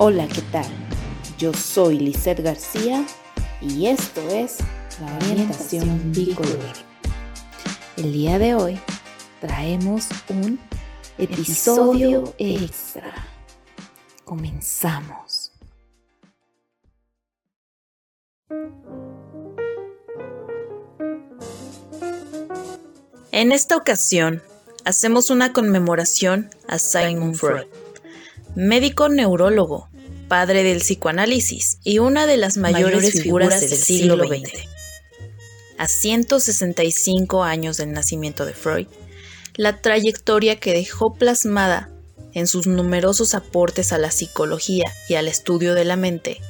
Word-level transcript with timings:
Hola, 0.00 0.28
¿qué 0.28 0.42
tal? 0.52 0.64
Yo 1.38 1.52
soy 1.52 1.98
Lizeth 1.98 2.38
García 2.38 3.04
y 3.60 3.86
esto 3.86 4.20
es 4.28 4.58
la 5.00 5.12
orientación 5.16 6.12
bicolor. 6.12 6.72
El 7.96 8.12
día 8.12 8.38
de 8.38 8.54
hoy 8.54 8.78
traemos 9.40 10.06
un 10.28 10.60
episodio 11.18 12.32
extra. 12.38 13.12
Comenzamos. 14.24 15.50
En 23.32 23.50
esta 23.50 23.76
ocasión, 23.76 24.44
hacemos 24.84 25.30
una 25.30 25.52
conmemoración 25.52 26.50
a 26.68 26.78
Sigmund 26.78 27.34
Freud, 27.34 27.66
médico 28.58 29.08
neurólogo, 29.08 29.88
padre 30.26 30.64
del 30.64 30.78
psicoanálisis 30.78 31.78
y 31.84 32.00
una 32.00 32.26
de 32.26 32.36
las 32.36 32.56
mayores, 32.56 33.12
figuras 33.22 33.60
del 33.60 33.78
siglo 33.78 34.16
XX. 34.26 34.66
A 35.78 35.86
165 35.86 37.44
años 37.44 37.76
del 37.76 37.92
nacimiento 37.92 38.44
de 38.44 38.54
Freud, 38.54 38.88
la 39.54 39.80
trayectoria 39.80 40.58
que 40.58 40.72
dejó 40.72 41.14
plasmada 41.14 41.88
en 42.34 42.48
sus 42.48 42.66
numerosos 42.66 43.36
aportes 43.36 43.92
a 43.92 43.98
la 43.98 44.10
psicología 44.10 44.92
y 45.08 45.14
al 45.14 45.28
estudio 45.28 45.74
de 45.74 45.84
la 45.84 45.94
mente, 45.94 46.40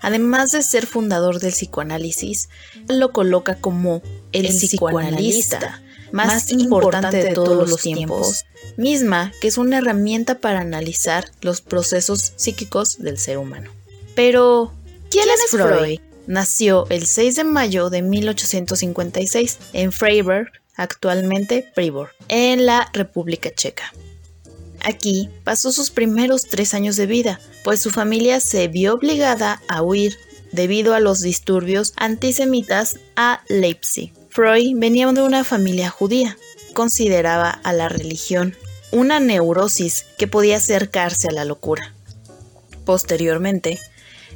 además 0.00 0.52
de 0.52 0.62
ser 0.62 0.86
fundador 0.86 1.38
del 1.38 1.52
psicoanálisis, 1.52 2.48
lo 2.88 3.12
coloca 3.12 3.56
como 3.56 4.00
el, 4.32 4.46
psicoanalista 4.46 5.81
más 6.12 6.50
importante 6.52 7.22
de 7.22 7.34
todos 7.34 7.68
los 7.68 7.82
tiempos, 7.82 8.44
misma 8.76 9.32
que 9.40 9.48
es 9.48 9.58
una 9.58 9.78
herramienta 9.78 10.38
para 10.38 10.60
analizar 10.60 11.30
los 11.40 11.60
procesos 11.60 12.32
psíquicos 12.36 12.98
del 12.98 13.18
ser 13.18 13.38
humano. 13.38 13.70
Pero, 14.14 14.72
¿quién, 15.10 15.24
es 15.28 15.50
Freud? 15.50 16.00
Nació 16.26 16.86
el 16.90 17.06
6 17.06 17.36
de 17.36 17.44
mayo 17.44 17.90
de 17.90 18.02
1856 18.02 19.58
en 19.72 19.92
Freiburg, 19.92 20.52
actualmente 20.76 21.70
Pribor, 21.74 22.10
en 22.28 22.66
la 22.66 22.88
República 22.92 23.50
Checa. 23.52 23.92
Aquí 24.84 25.30
pasó 25.44 25.72
sus 25.72 25.90
primeros 25.90 26.44
tres 26.44 26.74
años 26.74 26.96
de 26.96 27.06
vida, 27.06 27.40
pues 27.64 27.80
su 27.80 27.90
familia 27.90 28.40
se 28.40 28.68
vio 28.68 28.94
obligada 28.94 29.62
a 29.68 29.82
huir 29.82 30.16
debido 30.50 30.94
a 30.94 31.00
los 31.00 31.20
disturbios 31.20 31.92
antisemitas 31.96 32.98
a 33.16 33.42
Leipzig. 33.48 34.12
Freud 34.34 34.72
venía 34.76 35.12
de 35.12 35.20
una 35.20 35.44
familia 35.44 35.90
judía. 35.90 36.38
Consideraba 36.72 37.50
a 37.50 37.74
la 37.74 37.90
religión 37.90 38.56
una 38.90 39.20
neurosis 39.20 40.06
que 40.16 40.26
podía 40.26 40.56
acercarse 40.56 41.28
a 41.28 41.32
la 41.32 41.44
locura. 41.44 41.94
Posteriormente, 42.86 43.78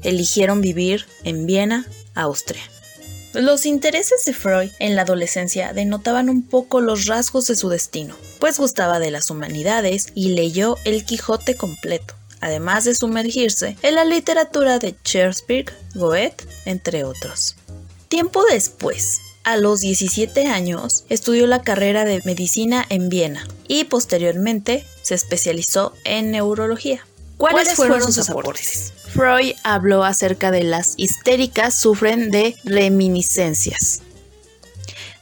eligieron 0.03 0.61
vivir 0.61 1.07
en 1.25 1.47
Viena, 1.47 1.87
Austria. 2.15 2.61
Los 3.33 3.65
intereses 3.65 4.23
de 4.27 4.35
Freud 4.35 4.71
en 4.81 4.97
la 4.97 5.03
adolescencia 5.03 5.73
denotaban 5.73 6.29
un 6.29 6.43
poco 6.43 6.83
los 6.83 7.07
rasgos 7.07 7.47
de 7.47 7.57
su 7.57 7.71
destino, 7.71 8.15
pues 8.39 8.59
gustaba 8.59 8.99
de 8.99 9.11
las 9.11 9.31
humanidades 9.31 10.09
y 10.15 10.35
leyó 10.35 10.77
El 10.85 11.07
Quijote 11.07 11.57
completo, 11.57 12.13
además 12.43 12.85
de 12.85 12.95
sumergirse 12.95 13.79
en 13.81 13.95
la 13.95 14.05
literatura 14.05 14.79
de 14.79 14.95
Shakespeare, 15.05 15.73
Goethe, 15.95 16.45
entre 16.67 17.05
otros. 17.05 17.57
Tiempo 18.09 18.45
después, 18.51 19.21
a 19.47 19.57
los 19.57 19.81
17 19.81 20.49
años 20.49 21.05
estudió 21.09 21.47
la 21.47 21.63
carrera 21.63 22.05
de 22.05 22.21
medicina 22.25 22.85
en 22.89 23.09
Viena 23.09 23.47
y 23.69 23.85
posteriormente 23.85 24.85
se 25.03 25.15
especializó 25.15 25.95
en 26.05 26.33
neurología. 26.33 27.07
¿Cuáles, 27.39 27.75
fueron, 27.75 28.13
sus 28.13 28.29
aportes? 28.29 28.93
Freud 29.07 29.55
habló 29.63 30.03
acerca 30.03 30.51
de 30.51 30.65
las 30.65 30.95
histéricas 30.97 31.79
sufren 31.79 32.33
de 32.33 32.57
reminiscencias, 32.65 34.03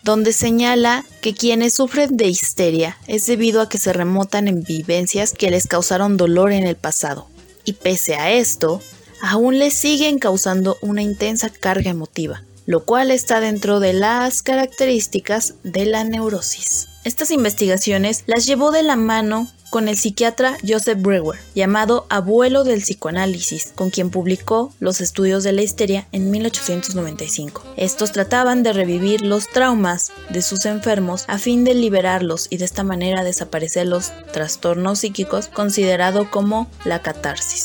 donde 0.02 0.32
señala 0.32 1.04
que 1.20 1.34
quienes 1.34 1.74
sufren 1.74 2.16
de 2.16 2.28
histeria 2.28 2.96
es 3.06 3.26
debido 3.26 3.60
a 3.60 3.68
que 3.68 3.76
se 3.76 3.92
remotan 3.92 4.48
en 4.48 4.62
vivencias 4.62 5.32
que 5.32 5.50
les 5.50 5.66
causaron 5.66 6.16
dolor 6.16 6.52
en 6.52 6.66
el 6.66 6.76
pasado. 6.76 7.28
Y 7.66 7.74
pese 7.74 8.14
a 8.14 8.32
esto, 8.32 8.80
aún 9.20 9.58
les 9.58 9.74
siguen 9.74 10.18
causando 10.18 10.78
una 10.80 11.02
intensa 11.02 11.50
carga 11.50 11.90
emotiva 11.90 12.42
lo 12.66 12.84
cual 12.84 13.10
está 13.10 13.40
dentro 13.40 13.80
de 13.80 13.92
las 13.92 14.42
características 14.42 15.54
de 15.62 15.86
la 15.86 16.04
neurosis. 16.04 16.88
Estas 17.04 17.30
investigaciones 17.30 18.24
las 18.26 18.46
llevó 18.46 18.70
de 18.70 18.82
la 18.82 18.96
mano 18.96 19.48
con 19.74 19.88
el 19.88 19.96
psiquiatra 19.96 20.56
Joseph 20.64 21.02
Breuer, 21.02 21.36
llamado 21.52 22.06
abuelo 22.08 22.62
del 22.62 22.80
psicoanálisis, 22.80 23.72
con 23.74 23.90
quien 23.90 24.08
publicó 24.08 24.72
los 24.78 25.00
estudios 25.00 25.42
de 25.42 25.50
la 25.50 25.62
histeria 25.62 26.06
en 26.12 26.30
1895. 26.30 27.60
Estos 27.76 28.12
trataban 28.12 28.62
de 28.62 28.72
revivir 28.72 29.22
los 29.22 29.48
traumas 29.48 30.12
de 30.30 30.42
sus 30.42 30.64
enfermos 30.64 31.24
a 31.26 31.38
fin 31.38 31.64
de 31.64 31.74
liberarlos 31.74 32.46
y 32.50 32.58
de 32.58 32.66
esta 32.66 32.84
manera 32.84 33.24
desaparecer 33.24 33.88
los 33.88 34.12
trastornos 34.32 35.00
psíquicos 35.00 35.48
considerado 35.48 36.30
como 36.30 36.70
la 36.84 37.02
catarsis. 37.02 37.63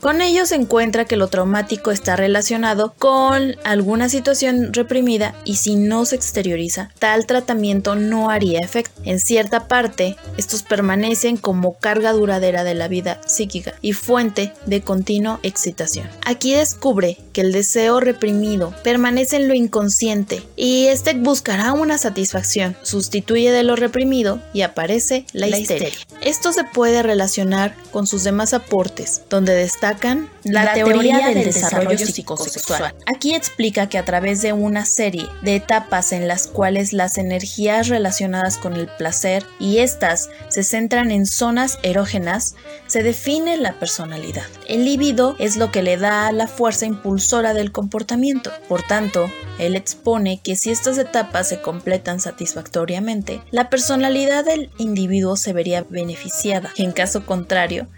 Con 0.00 0.20
ello 0.20 0.46
se 0.46 0.54
encuentra 0.54 1.04
que 1.04 1.16
lo 1.16 1.28
traumático 1.28 1.90
está 1.90 2.16
relacionado 2.16 2.94
con 2.98 3.56
alguna 3.64 4.08
situación 4.08 4.72
reprimida 4.72 5.34
y 5.44 5.56
si 5.56 5.74
no 5.74 6.04
se 6.04 6.16
exterioriza, 6.16 6.90
tal 6.98 7.26
tratamiento 7.26 7.94
no 7.94 8.30
haría 8.30 8.60
efecto. 8.60 9.00
En 9.04 9.20
cierta 9.20 9.68
parte, 9.68 10.16
estos 10.36 10.62
permanecen 10.62 11.36
como 11.36 11.78
carga 11.78 12.12
duradera 12.12 12.62
de 12.62 12.74
la 12.74 12.88
vida 12.88 13.20
psíquica 13.26 13.74
y 13.80 13.94
fuente 13.94 14.52
de 14.66 14.82
continua 14.82 15.40
excitación. 15.42 16.08
Aquí 16.24 16.52
descubre 16.52 17.18
que 17.36 17.42
el 17.42 17.52
deseo 17.52 18.00
reprimido 18.00 18.74
permanece 18.82 19.36
en 19.36 19.46
lo 19.46 19.52
inconsciente 19.52 20.42
y 20.56 20.86
este 20.86 21.12
buscará 21.12 21.74
una 21.74 21.98
satisfacción, 21.98 22.78
sustituye 22.80 23.52
de 23.52 23.62
lo 23.62 23.76
reprimido 23.76 24.40
y 24.54 24.62
aparece 24.62 25.26
la, 25.34 25.46
histeria. 25.46 25.90
Esto 26.22 26.54
se 26.54 26.64
puede 26.64 27.02
relacionar 27.02 27.76
con 27.90 28.06
sus 28.06 28.24
demás 28.24 28.54
aportes, 28.54 29.20
donde 29.28 29.52
destaca 29.52 30.26
la, 30.46 30.74
teoría, 30.74 31.28
del, 31.28 31.44
desarrollo, 31.44 31.98
psicosexual. 31.98 32.94
Aquí 33.06 33.34
explica 33.34 33.88
que 33.88 33.98
a 33.98 34.04
través 34.04 34.42
de 34.42 34.52
una 34.52 34.84
serie 34.84 35.26
de 35.42 35.56
etapas 35.56 36.12
en 36.12 36.28
las 36.28 36.46
cuales 36.46 36.92
las 36.92 37.18
energías 37.18 37.88
relacionadas 37.88 38.58
con 38.58 38.74
el 38.74 38.88
placer 38.88 39.44
y 39.58 39.78
estas 39.78 40.30
se 40.48 40.62
centran 40.62 41.10
en 41.10 41.26
zonas 41.26 41.78
erógenas, 41.82 42.54
se 42.86 43.02
define 43.02 43.56
la 43.56 43.78
personalidad. 43.78 44.44
El 44.68 44.84
líbido 44.84 45.36
es 45.38 45.56
lo 45.56 45.70
que 45.70 45.82
le 45.82 45.96
da 45.96 46.30
la 46.32 46.46
fuerza 46.46 46.86
impulsora 46.86 47.54
del 47.54 47.72
comportamiento. 47.72 48.50
Por 48.68 48.82
tanto, 48.82 49.30
él 49.58 49.74
expone 49.76 50.40
que 50.42 50.56
si 50.56 50.70
estas 50.70 50.98
etapas 50.98 51.48
se 51.48 51.60
completan 51.60 52.20
satisfactoriamente, 52.20 53.42
la 53.50 53.70
personalidad 53.70 54.44
del 54.44 54.70
individuo 54.78 55.36
se 55.36 55.52
vería 55.52 55.84
beneficiada. 55.88 56.72
En 56.76 56.92
caso 56.92 57.24
contrario, 57.24 57.88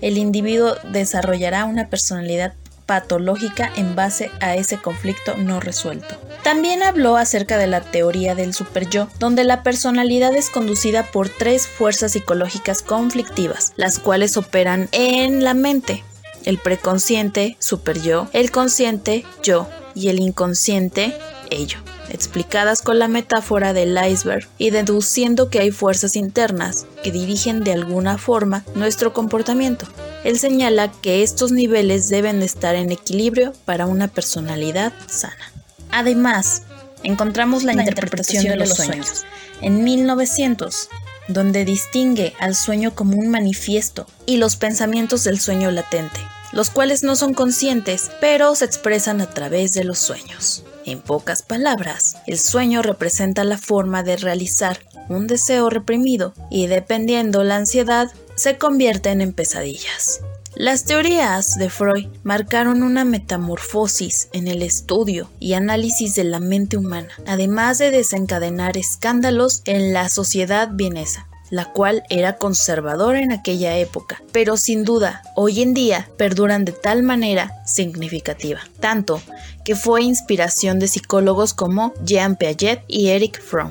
el 0.00 0.18
individuo 0.18 0.74
desarrollará 0.92 1.64
una 1.64 1.88
personalidad 1.88 2.54
patológica 2.86 3.70
en 3.76 3.94
base 3.94 4.30
a 4.40 4.56
ese 4.56 4.78
conflicto 4.78 5.36
no 5.36 5.60
resuelto. 5.60 6.16
También 6.42 6.82
habló 6.82 7.16
acerca 7.16 7.58
de 7.58 7.66
la 7.66 7.82
teoría 7.82 8.34
del 8.34 8.54
superyo, 8.54 9.08
donde 9.18 9.44
la 9.44 9.62
personalidad 9.62 10.34
es 10.34 10.48
conducida 10.48 11.02
por 11.02 11.28
tres 11.28 11.66
fuerzas 11.66 12.12
psicológicas 12.12 12.80
conflictivas, 12.80 13.74
las 13.76 13.98
cuales 13.98 14.38
operan 14.38 14.88
en 14.92 15.44
la 15.44 15.52
mente. 15.52 16.02
El 16.46 16.56
preconsciente, 16.56 17.56
superyo, 17.58 18.28
el 18.32 18.50
consciente, 18.50 19.26
yo, 19.42 19.68
y 19.94 20.08
el 20.08 20.20
inconsciente, 20.20 21.14
ello 21.50 21.78
explicadas 22.10 22.82
con 22.82 22.98
la 22.98 23.08
metáfora 23.08 23.72
del 23.72 23.98
iceberg 24.02 24.48
y 24.58 24.70
deduciendo 24.70 25.50
que 25.50 25.60
hay 25.60 25.70
fuerzas 25.70 26.16
internas 26.16 26.86
que 27.02 27.12
dirigen 27.12 27.64
de 27.64 27.72
alguna 27.72 28.18
forma 28.18 28.64
nuestro 28.74 29.12
comportamiento. 29.12 29.86
Él 30.24 30.38
señala 30.38 30.90
que 30.90 31.22
estos 31.22 31.52
niveles 31.52 32.08
deben 32.08 32.42
estar 32.42 32.74
en 32.74 32.90
equilibrio 32.90 33.52
para 33.64 33.86
una 33.86 34.08
personalidad 34.08 34.92
sana. 35.06 35.52
Además, 35.90 36.62
encontramos 37.02 37.62
la, 37.62 37.72
interpretación, 37.72 38.44
de 38.44 38.56
los 38.56 38.74
sueños 38.74 39.24
en 39.60 39.84
1900, 39.84 40.88
donde 41.28 41.64
distingue 41.64 42.34
al 42.40 42.54
sueño 42.54 42.94
como 42.94 43.16
un 43.16 43.28
manifiesto 43.28 44.06
y 44.26 44.38
los 44.38 44.56
pensamientos 44.56 45.24
del 45.24 45.40
sueño 45.40 45.70
latente, 45.70 46.20
los 46.52 46.70
cuales 46.70 47.02
no 47.02 47.16
son 47.16 47.34
conscientes, 47.34 48.10
pero 48.20 48.54
se 48.54 48.64
expresan 48.64 49.20
a 49.20 49.30
través 49.30 49.74
de 49.74 49.84
los 49.84 49.98
sueños. 49.98 50.64
En 50.88 51.02
pocas 51.02 51.42
palabras, 51.42 52.16
el 52.26 52.38
sueño 52.38 52.80
representa 52.80 53.44
la 53.44 53.58
forma 53.58 54.02
de 54.02 54.16
realizar 54.16 54.78
un 55.10 55.26
deseo 55.26 55.68
reprimido 55.68 56.32
y 56.50 56.66
dependiendo 56.66 57.44
la 57.44 57.56
ansiedad, 57.56 58.10
se 58.36 58.56
convierten 58.56 59.20
en 59.20 59.34
pesadillas. 59.34 60.22
Las 60.54 60.84
teorías 60.84 61.58
de 61.58 61.68
Freud 61.68 62.06
marcaron 62.22 62.82
una 62.82 63.04
metamorfosis 63.04 64.30
en 64.32 64.48
el 64.48 64.62
estudio 64.62 65.28
y 65.38 65.52
análisis 65.52 66.14
de 66.14 66.24
la 66.24 66.40
mente 66.40 66.78
humana, 66.78 67.10
además 67.26 67.76
de 67.76 67.90
desencadenar 67.90 68.78
escándalos 68.78 69.60
en 69.66 69.92
la 69.92 70.08
sociedad 70.08 70.70
vienesa. 70.72 71.27
La 71.50 71.72
cual 71.72 72.02
era 72.10 72.36
conservadora 72.36 73.20
en 73.20 73.32
aquella 73.32 73.76
época, 73.76 74.22
pero 74.32 74.56
sin 74.56 74.84
duda 74.84 75.22
hoy 75.34 75.62
en 75.62 75.74
día 75.74 76.08
perduran 76.16 76.64
de 76.64 76.72
tal 76.72 77.02
manera 77.02 77.62
significativa, 77.64 78.60
tanto 78.80 79.20
que 79.64 79.76
fue 79.76 80.02
inspiración 80.02 80.78
de 80.78 80.88
psicólogos 80.88 81.54
como 81.54 81.92
Jean 82.04 82.36
Piaget 82.36 82.82
y 82.88 83.08
Eric 83.08 83.40
Fromm. 83.40 83.70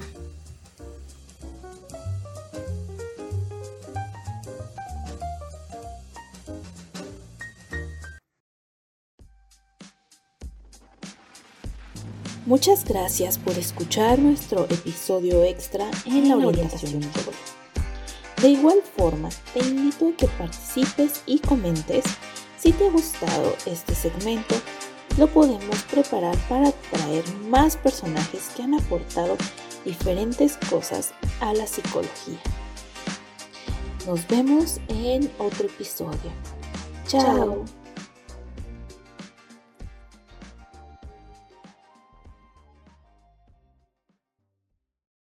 Muchas 12.48 12.86
gracias 12.86 13.38
por 13.38 13.58
escuchar 13.58 14.20
nuestro 14.20 14.64
episodio 14.70 15.44
extra 15.44 15.92
en 16.06 16.30
la 16.30 16.38
orientación 16.38 17.02
De 18.42 18.50
igual 18.50 18.82
forma, 18.96 19.30
te 19.54 19.60
invito 19.60 20.10
a 20.10 20.18
que 20.18 20.28
participes 20.28 21.24
y 21.26 21.40
comentes 21.40 22.04
si 22.58 22.72
te 22.72 22.88
ha 22.88 22.92
gustado 22.92 23.56
este 23.66 23.96
segmento. 23.96 24.56
Lo 25.18 25.28
podemos 25.28 25.82
preparar 25.84 26.38
para 26.48 26.72
traer 26.72 27.24
más 27.50 27.78
personajes 27.78 28.52
que 28.56 28.64
han 28.64 28.76
aportado 28.76 29.38
diferentes 29.84 30.58
cosas 30.70 31.14
a 31.40 31.54
la 31.54 31.66
psicología. 31.66 32.40
Nos 34.06 34.28
vemos 34.28 34.80
en 34.90 35.32
otro 35.40 35.66
episodio. 35.66 36.32
Chao. 37.08 37.66